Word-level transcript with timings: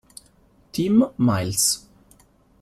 Tim 0.71 1.13
Miles 1.21 1.85